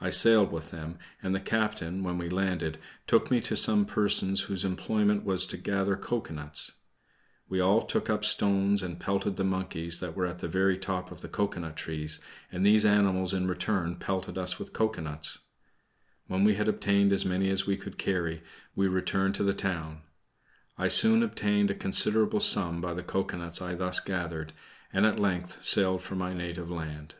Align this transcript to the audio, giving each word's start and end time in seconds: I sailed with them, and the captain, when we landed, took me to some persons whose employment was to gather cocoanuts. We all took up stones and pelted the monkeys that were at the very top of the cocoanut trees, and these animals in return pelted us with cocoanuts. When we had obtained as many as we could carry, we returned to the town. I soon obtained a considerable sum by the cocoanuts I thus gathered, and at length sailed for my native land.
I 0.00 0.10
sailed 0.10 0.50
with 0.50 0.72
them, 0.72 0.98
and 1.22 1.36
the 1.36 1.40
captain, 1.40 2.02
when 2.02 2.18
we 2.18 2.28
landed, 2.28 2.78
took 3.06 3.30
me 3.30 3.40
to 3.42 3.54
some 3.56 3.84
persons 3.86 4.40
whose 4.40 4.64
employment 4.64 5.22
was 5.22 5.46
to 5.46 5.56
gather 5.56 5.94
cocoanuts. 5.96 6.72
We 7.48 7.60
all 7.60 7.82
took 7.86 8.10
up 8.10 8.24
stones 8.24 8.82
and 8.82 8.98
pelted 8.98 9.36
the 9.36 9.44
monkeys 9.44 10.00
that 10.00 10.16
were 10.16 10.26
at 10.26 10.40
the 10.40 10.48
very 10.48 10.76
top 10.76 11.12
of 11.12 11.20
the 11.20 11.28
cocoanut 11.28 11.76
trees, 11.76 12.18
and 12.50 12.66
these 12.66 12.84
animals 12.84 13.32
in 13.32 13.46
return 13.46 13.94
pelted 13.94 14.36
us 14.36 14.58
with 14.58 14.72
cocoanuts. 14.72 15.38
When 16.26 16.42
we 16.42 16.54
had 16.54 16.66
obtained 16.66 17.12
as 17.12 17.24
many 17.24 17.48
as 17.48 17.64
we 17.64 17.76
could 17.76 17.98
carry, 17.98 18.42
we 18.74 18.88
returned 18.88 19.36
to 19.36 19.44
the 19.44 19.54
town. 19.54 20.00
I 20.76 20.88
soon 20.88 21.22
obtained 21.22 21.70
a 21.70 21.74
considerable 21.76 22.40
sum 22.40 22.80
by 22.80 22.94
the 22.94 23.04
cocoanuts 23.04 23.62
I 23.62 23.76
thus 23.76 24.00
gathered, 24.00 24.54
and 24.92 25.06
at 25.06 25.20
length 25.20 25.62
sailed 25.64 26.02
for 26.02 26.16
my 26.16 26.32
native 26.34 26.68
land. 26.68 27.14